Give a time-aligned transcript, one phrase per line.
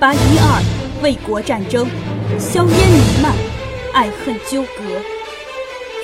[0.00, 0.62] 八一二，
[1.02, 1.86] 卫国战争，
[2.38, 3.34] 硝烟弥漫，
[3.92, 4.82] 爱恨纠葛，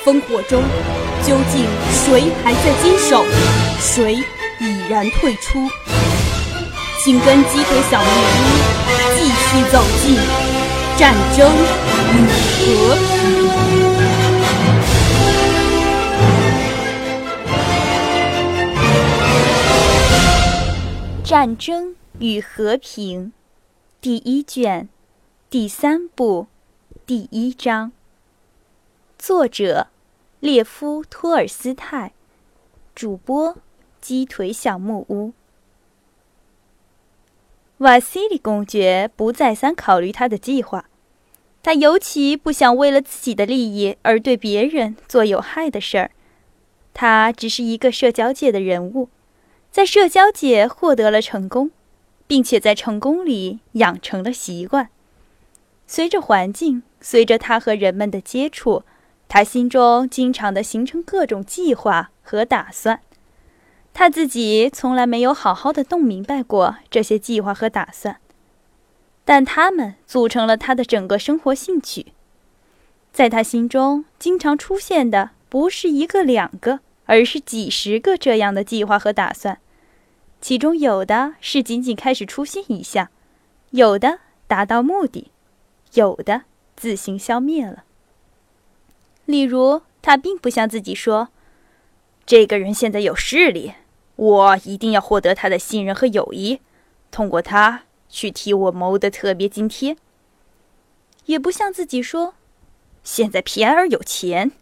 [0.04, 0.62] 烽火中，
[1.26, 3.24] 究竟谁还在坚守，
[3.80, 4.16] 谁
[4.60, 5.66] 已然退出？
[7.02, 8.44] 请跟鸡腿小木屋，
[9.16, 10.18] 继续走进
[10.98, 11.50] 战争
[12.12, 12.14] 与
[12.52, 13.16] 和平。
[21.24, 23.32] 战争与和平，
[24.00, 24.88] 第一卷，
[25.50, 26.46] 第三部，
[27.04, 27.90] 第一章。
[29.18, 29.88] 作者：
[30.38, 32.12] 列夫·托尔斯泰，
[32.94, 33.56] 主播：
[34.00, 35.32] 鸡腿小木屋。
[37.78, 40.88] 瓦西里公爵不再三考虑他的计划，
[41.62, 46.10] 他尤其不想为了自己的利益而对别人做有害的事儿。
[46.94, 49.08] 他只是一个社交界的人物。
[49.72, 51.70] 在社交界获得了成功，
[52.26, 54.88] 并且在成功里养成了习惯。
[55.86, 58.82] 随着环境，随着他和人们的接触，
[59.28, 63.00] 他心中经常的形成各种计划和打算。
[63.94, 68.18] 他自己从来没有好好的弄明白过这些计划和打算，
[69.24, 72.06] 但他们组成了他的整个生活兴趣。
[73.12, 79.58] 在他心中，经常出现的不是一个两个，而是几十个这样的计划和打算。
[80.40, 83.10] 其中有的是仅仅开始出现一下，
[83.70, 85.30] 有的达到目的，
[85.94, 86.42] 有的
[86.76, 87.84] 自行消灭了。
[89.24, 91.30] 例如，他并不向自己说
[92.24, 93.72] ：“这个人现在有势力，
[94.14, 96.60] 我一定要获得他的信任和友谊，
[97.10, 99.96] 通过他去替我谋得特别津贴。”
[101.26, 102.34] 也不向自己说
[103.02, 104.52] ：“现在皮埃尔有钱，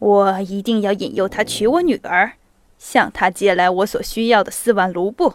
[0.00, 2.32] 我一定要引诱他娶我女儿。”
[2.82, 5.34] 向他借来我所需要的四万卢布。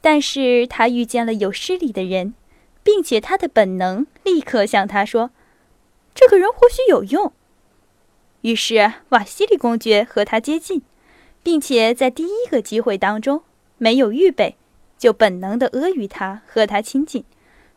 [0.00, 2.32] 但是他遇见了有势力的人，
[2.84, 5.32] 并且他的本能立刻向他说
[6.14, 7.32] ：“这个人或许有用。”
[8.42, 10.82] 于是瓦西里公爵和他接近，
[11.42, 13.42] 并且在第一个机会当中
[13.76, 14.56] 没有预备，
[14.96, 17.24] 就本能的阿谀他，和他亲近，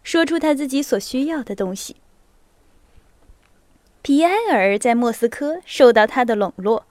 [0.04, 1.96] 说出他自己所需要的东西。
[4.04, 6.86] 皮埃尔在莫斯科受到他的笼络。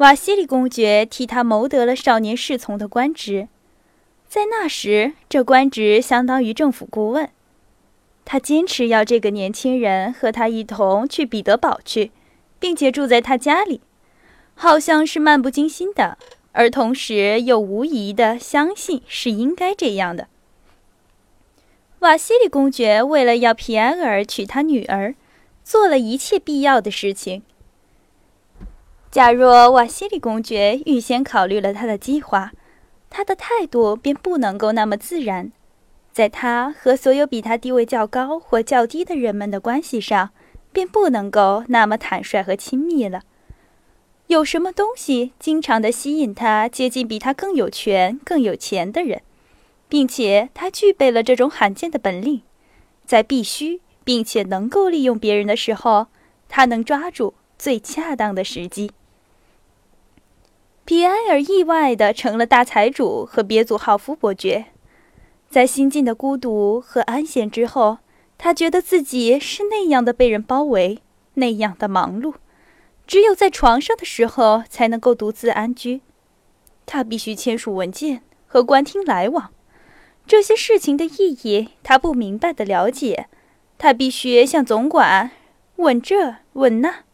[0.00, 3.48] 瓦西里公爵替他谋得了少年侍从的官职，
[4.26, 7.28] 在那时，这官职相当于政府顾问。
[8.24, 12.12] 他坚持要这个年轻人和他一同去彼得堡去，
[12.58, 13.82] 并且住在他家里，
[14.54, 16.16] 好像是漫不经心的，
[16.52, 20.28] 而同时又无疑的相信是应该这样的。
[21.98, 25.14] 瓦西里公爵为了要皮埃尔娶他女儿，
[25.62, 27.42] 做了一切必要的事情。
[29.20, 32.52] 假若瓦西里公爵预先考虑了他的计划，
[33.10, 35.52] 他的态度便不能够那么自然，
[36.10, 40.30] 在他和所有比他地位较高或较低的人们的关系上，
[40.72, 43.20] 便不能够那么坦率和亲密了。
[44.28, 49.20] 有什么东西经常的吸引他接近比他更有权、更有钱的人，
[49.90, 52.40] 并且他具备了这种罕见的本领，
[53.04, 56.06] 在必须并且能够利用别人的时候，
[56.48, 58.90] 他能抓住最恰当的时机。
[60.90, 64.66] 皮埃尔意外地成了大财主和别祖浩夫伯爵，
[65.48, 67.98] 在心境的孤独和安闲之后，
[68.36, 70.98] 他觉得自己是那样的被人包围，
[71.34, 72.34] 那样的忙碌，
[73.06, 76.00] 只有在床上的时候才能够独自安居。
[76.86, 79.52] 他必须签署文件和官厅来往，
[80.26, 83.28] 这些事情的意义他不明白的了解，
[83.78, 85.30] 他必须向总管
[85.76, 87.04] 问这问那，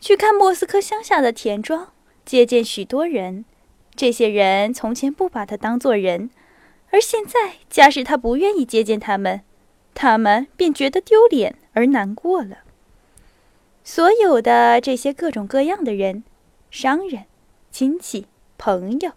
[0.00, 1.92] 去看莫斯科乡下的田庄。
[2.24, 3.44] 接见许多人，
[3.94, 6.30] 这些人从前不把他当作人，
[6.90, 9.42] 而现在，假使他不愿意接见他们，
[9.94, 12.58] 他们便觉得丢脸而难过了。
[13.84, 16.22] 所有的这些各种各样的人，
[16.70, 17.24] 商人、
[17.70, 18.26] 亲戚、
[18.56, 19.12] 朋友，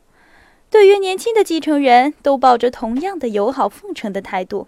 [0.69, 4.68] 对于年轻的继承人都抱着同样的友好奉承的态度。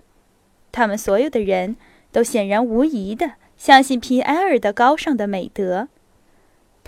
[0.71, 1.75] 他们所有的人
[2.12, 5.88] 都显然无疑的相信皮埃尔的高尚的美德。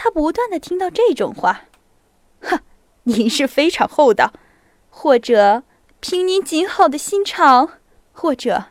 [0.02, 1.66] 他不断的听到这种话，
[2.40, 2.62] 哼，
[3.04, 4.32] 您是非常厚道，
[4.90, 5.64] 或者
[6.00, 7.72] 凭您极好的心肠，
[8.14, 8.68] 或者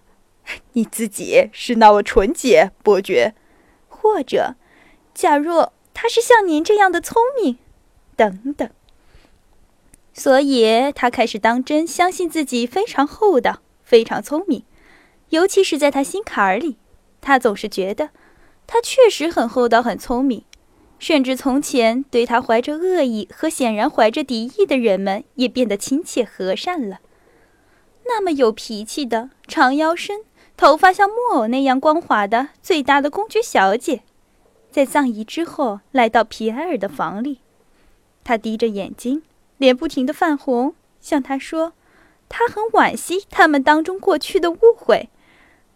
[0.72, 3.34] 你自己是那么纯洁，伯爵，
[3.90, 4.54] 或者
[5.12, 7.58] 假若他是像您这样的聪明，
[8.16, 8.70] 等等。
[10.14, 14.64] 所以他开始当真相信自己非常厚道，非常聪明，
[15.28, 16.78] 尤其是在他心坎儿里，
[17.20, 18.08] 他总是觉得
[18.66, 20.46] 他确实很厚道，很聪明。
[20.98, 26.98] 甚至从前对他怀着恶意和显然怀着敌意的人们，也变得亲切和善了。
[28.04, 30.22] 那么有脾气的长腰身、
[30.56, 34.02] 头发像木偶那样光滑的最大的公爵小姐，
[34.70, 37.40] 在葬仪之后来到皮埃尔的房里。
[38.24, 39.22] 她低着眼睛，
[39.56, 41.74] 脸不停的泛红，向他说
[42.28, 45.08] ：“她很惋惜他们当中过去的误会，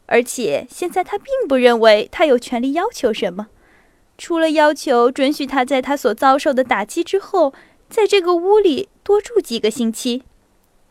[0.06, 3.48] 而且现在她并不认为她有权利要求什么，
[4.22, 7.52] 除了要求准许他在他所遭受的打击之后，
[7.88, 10.22] 在这个屋里多住几个星期。”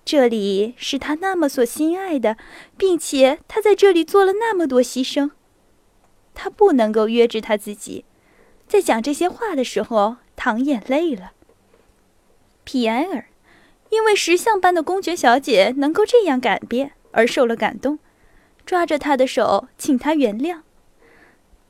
[0.03, 2.35] 这里是他那么所心爱的，
[2.75, 5.31] 并且他在这里做了那么多牺牲。
[6.33, 8.03] 他不能够约制他自己，
[8.67, 11.31] 在讲这些话的时候淌眼泪了。
[12.65, 13.27] 皮埃尔
[13.91, 17.99] 因为石像般的公爵小姐能够这样改变而受了感动，
[18.65, 20.63] 抓着他的手请他原谅。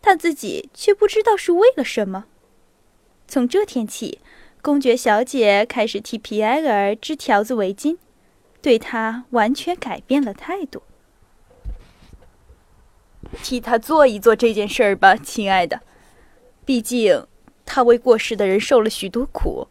[0.02, 2.26] 他自己却不知道是为了什么。
[3.28, 4.20] 从这天起，
[4.62, 7.98] 公爵小姐开始替皮埃尔织条子围巾。
[8.62, 10.84] 对他完全改变了态度。
[13.42, 15.82] 替他做一做这件事儿吧，亲爱的。
[16.64, 17.26] 毕竟，
[17.66, 19.68] 他为过世的人受了许多苦。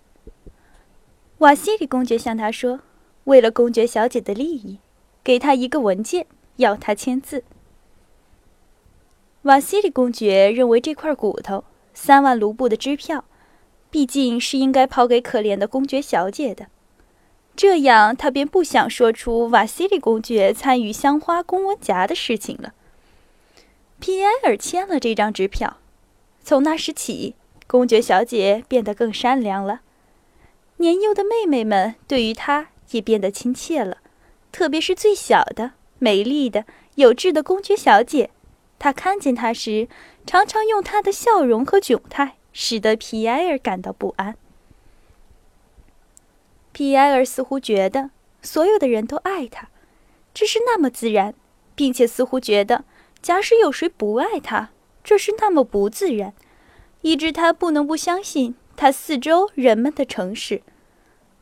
[1.39, 2.81] 瓦西里公爵向他说
[3.25, 4.81] ：“为了公爵小姐的利益，
[5.23, 6.27] 给他一个文件，
[6.57, 7.45] 要他签字。”
[9.43, 11.65] 瓦西里公爵认为这块骨头
[11.95, 13.25] 三万卢布的支票，
[13.91, 16.67] 毕竟是应该抛给可怜的公爵小姐的。
[17.57, 22.75] 这样，他便不想说出瓦西里公爵参与香花公文夹的事情了。
[23.99, 25.79] 皮埃尔签了这张支票。
[26.43, 27.35] 从那时起，
[27.67, 29.81] 公爵小姐变得更善良了。
[30.77, 33.99] 年幼的妹妹们对于她也变得亲切了，
[34.53, 36.65] 特别是最小的、美丽的、
[36.95, 38.31] 有志的公爵小姐。
[38.81, 39.89] 他看见他时，
[40.27, 44.37] 常常用他的笑容和窘态，使得皮埃尔感到不安。
[46.73, 48.11] 皮埃尔似乎觉得
[48.41, 49.69] 所有的人都爱他，
[50.33, 51.35] 这是那么自然，
[51.75, 52.85] 并且似乎觉得
[53.21, 54.71] 假使有谁不爱他，
[55.05, 56.33] 这是那么不自然，
[57.03, 60.63] 以致他不能不相信他四周人们的诚实。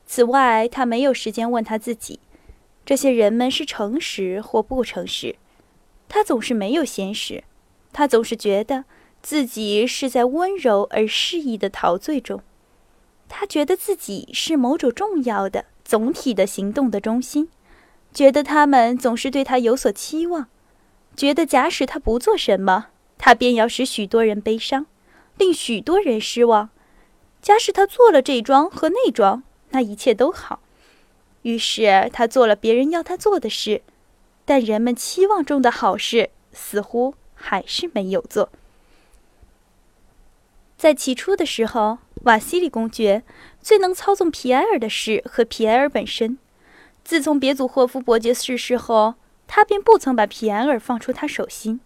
[0.05, 2.19] 此外，他没有时间问他自己，
[2.84, 5.37] 这些人们是诚实或不诚实。
[6.08, 7.44] 他总是没有闲时，
[7.93, 8.84] 他总是觉得
[9.22, 12.43] 自己是在温柔而适宜的陶醉中。
[13.28, 17.50] 他觉得自己是某种重要的总体的行动的中心，
[18.14, 20.49] 觉得他们总是对他有所期望，
[21.14, 22.87] 觉得假使他不做什么，
[23.19, 24.87] 他便要使许多人悲伤，
[25.37, 26.70] 令许多人失望；
[27.43, 30.60] 假使他做了这桩和那桩，那一切都好。
[31.43, 33.82] 于是他做了别人要他做的事，
[34.49, 38.49] 但人们期望中的好事似乎还是没有做。
[40.79, 41.99] 在起初的时候。
[42.25, 43.23] 瓦西里公爵
[43.61, 46.37] 最能操纵皮埃尔的事和皮埃尔本身。
[47.05, 49.15] 自从别祖霍夫伯爵逝世后，
[49.47, 51.81] 他便不曾把皮埃尔放出他手心。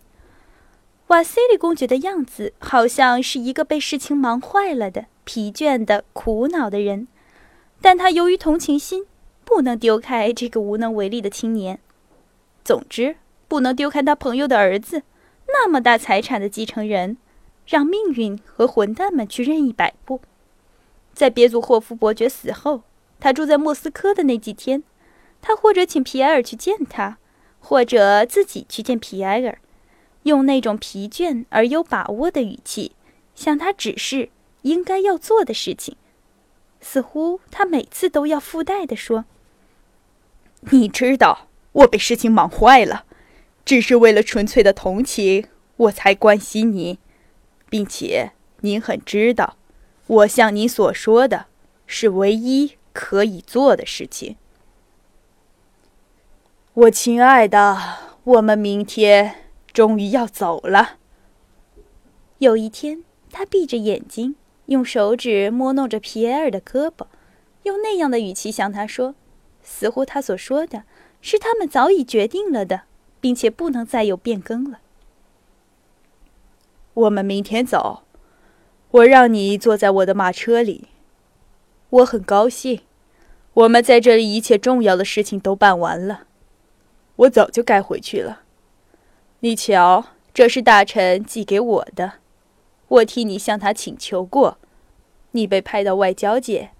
[1.08, 7.06] 瓦西里公爵的样子好像是一个被事情忙坏了的、疲倦的、苦恼的人，
[7.82, 9.04] 但他由于同情心，
[9.44, 11.78] 不能丢开这个无能为力的青年。
[12.64, 13.16] 总之，
[13.48, 15.02] 不能丢开他朋友的儿子，
[15.48, 17.16] 那么大财产的继承人。
[17.64, 20.20] 让命运和混蛋们去任意摆布。
[21.14, 22.82] 在别祖霍夫伯爵死后，
[23.20, 24.82] 他住在莫斯科的那几天，
[25.40, 27.18] 他或者请皮埃尔去见他，
[27.60, 29.58] 或者自己去见皮埃尔，
[30.24, 32.92] 用那种疲倦而有把握的语气
[33.36, 34.30] 向他指示
[34.62, 35.96] 应该要做的事情。
[36.80, 39.24] 似乎他每次都要附带的说
[40.72, 43.04] ：“你知道，我被事情忙坏了，
[43.64, 46.98] 只是为了纯粹的同情，我才关心你。”
[47.70, 49.56] 并且您很知道，
[50.06, 51.46] 我向您所说的
[51.86, 54.36] 是唯一可以做的事情。
[56.74, 57.78] 我亲爱的，
[58.24, 59.36] 我们明天
[59.72, 60.98] 终于要走了。
[62.40, 64.36] 有一天，他闭着眼睛，
[64.66, 67.06] 用手指摸弄着皮埃尔的胳膊，
[67.62, 69.14] 用那样的语气向他说，
[69.62, 70.82] 似乎他所说的
[71.22, 72.82] 是他们早已决定了的，
[73.20, 74.80] 并且不能再有变更了。
[76.92, 78.02] 我们明天走，
[78.90, 80.88] 我让你坐在我的马车里。
[81.88, 82.80] 我很高兴，
[83.54, 86.26] 我们在这里一切重要的事情都办完了，
[87.16, 88.42] 我早就该回去了。
[89.40, 92.14] 你瞧，这是大臣寄给我的，
[92.88, 94.58] 我替你向他请求过，
[95.30, 96.70] 你被派到外交界，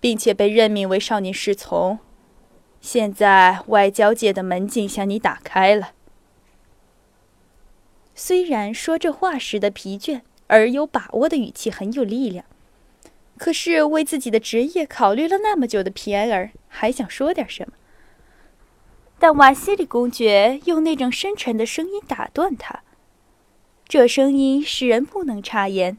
[0.00, 1.98] 并且被任命为少年侍从。
[2.84, 5.92] 现在外交界的门径向你打开了。
[8.14, 12.44] 虽然说这话时的疲倦而有把握的语气很有力量，
[13.38, 17.72] 可是为自己的职业考虑了那么久的皮埃尔还想说点什么。
[19.18, 22.82] 但瓦西里公爵用那种深沉的声音打断他。
[23.88, 25.96] 这声音使人不能插言，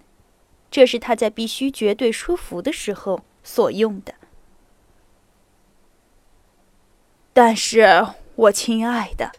[0.70, 4.14] 这是他在必须绝对说服的时候所用的。
[7.38, 7.86] 但是，
[8.36, 9.34] 我亲爱的，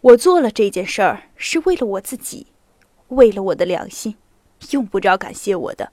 [0.00, 2.46] 我做了这件事儿是为了我自己，
[3.08, 4.16] 为了我的良心，
[4.70, 5.92] 用不着感谢我的。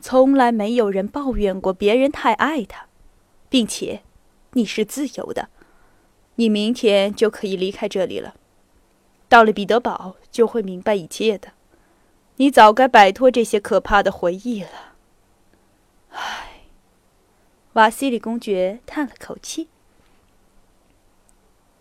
[0.00, 2.86] 从来没有人抱怨过别人太爱他，
[3.48, 4.02] 并且，
[4.54, 5.48] 你是自由的，
[6.34, 8.34] 你明天就可以离开这里了。
[9.28, 11.52] 到了彼得堡，就会明白一切的。
[12.38, 14.96] 你早该摆脱这些可怕的回忆了。
[16.10, 16.62] 唉，
[17.74, 19.68] 瓦西里公爵叹了口气。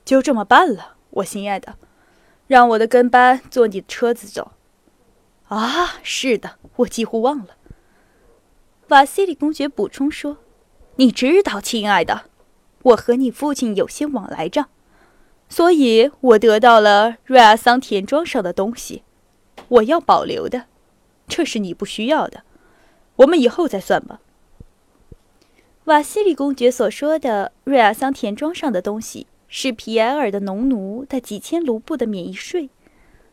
[0.07, 1.75] 就这么办了，我心爱的，
[2.47, 4.53] 让我的跟班坐你的车子走。
[5.49, 7.57] 啊，是的，我几乎忘了。
[8.87, 10.37] 瓦西里公爵补充说
[10.95, 12.29] ：“你知道，亲爱的，
[12.83, 14.69] 我和你父亲有些往来账。”
[15.49, 19.03] 所以我得到了瑞阿桑田庄上的东西，
[19.67, 20.67] 我要保留的，
[21.27, 22.43] 这是你不需要的。
[23.17, 24.21] 我们以后再算吧。
[25.83, 32.69] 瓦西里公爵所说的瑞阿桑田庄上的东西，是皮埃尔的农奴的几千卢布的免疫税，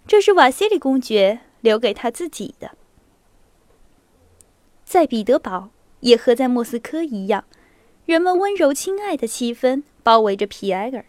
[0.07, 2.73] 这是瓦西里公爵留给他自己的。
[4.85, 7.45] 在彼得堡，也和在莫斯科一样，
[8.07, 11.05] 人们温柔亲爱的气氛包围着皮埃尔。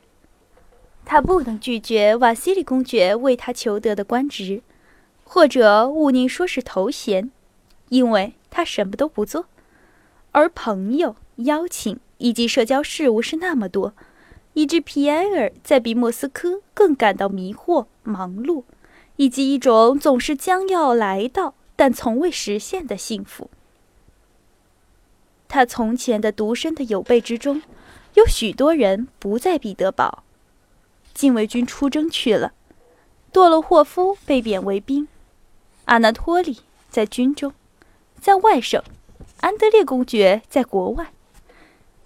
[1.03, 4.63] 他不能拒绝瓦西里公爵为他求得的官职，
[5.23, 7.29] 或者勿宁说是头衔，
[7.89, 9.45] 因为他什么都不做。
[10.31, 13.93] 而朋友、邀请以及社交事务是那么多，
[14.55, 18.63] 以致皮埃尔在比莫斯科更感到迷惑、忙碌，
[19.17, 23.49] 以及一种总是将要来到但从未实现的幸福。
[25.49, 27.61] 他从前的独身的友辈之中，
[28.13, 30.23] 有许多人不在彼得堡。
[31.13, 32.53] 禁卫军出征去了，
[33.31, 35.07] 多洛霍夫被贬为兵，
[35.85, 36.59] 阿纳托利
[36.89, 37.53] 在军中，
[38.19, 38.81] 在外省，
[39.41, 41.11] 安德烈公爵在国外，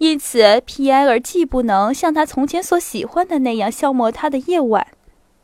[0.00, 4.86] 因此皮埃尔既不能像他从前所喜欢的那样消磨他的夜晚，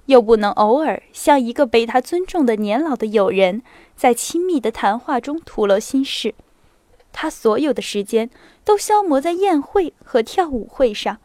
[0.06, 3.60] 又不能偶尔像一个被他尊重的年老的友人，
[3.96, 6.34] 在亲密的谈话中吐露心事。
[7.12, 8.30] 他所有的时间
[8.64, 11.18] 都消磨在宴会和跳舞会上。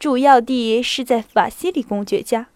[0.00, 2.48] 主要地是在瓦西里公爵家，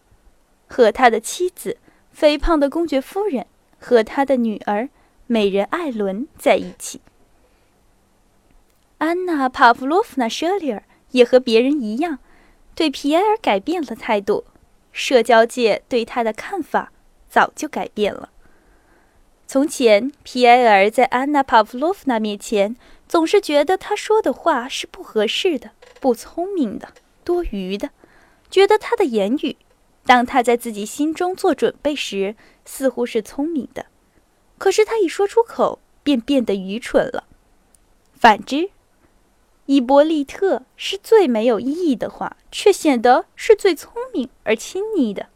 [0.67, 1.76] 和他的妻子
[2.11, 3.47] 肥胖的公爵夫人
[3.79, 4.88] 和他的女儿
[5.29, 7.00] 美人艾伦在一起。
[9.00, 12.19] 安娜·帕夫洛夫娜·舍里尔也和别人一样，
[12.75, 14.45] 对皮埃尔改变了态度。
[14.92, 16.92] 社交界对他的看法
[17.26, 18.28] 早就改变了。
[19.47, 22.76] 从前，皮埃尔在安娜·帕夫洛夫娜面前
[23.09, 26.88] 总是觉得他说的话是不合适的、不聪明的。
[27.25, 27.88] 多余的，
[28.50, 29.57] 觉得他的言语，
[30.04, 33.85] 当他在自己心中做准备时，似乎是聪明的；
[34.59, 37.25] 可是他一说出口，便变得愚蠢了。
[38.12, 38.69] 反之，
[39.71, 45.29] 伊波利特是最没有意义的话，却显得是最聪明而亲昵的。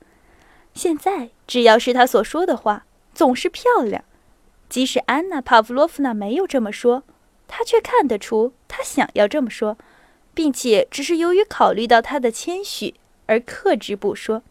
[0.75, 4.03] 现在，只要是他所说的话，总是漂亮。
[4.69, 7.05] 即使安娜·帕夫洛夫娜没有这么说，
[7.47, 9.79] 他却看得出他想要这么说。
[10.35, 12.95] 并且只是由于考虑到他的谦虚
[13.27, 14.43] 而克制不说。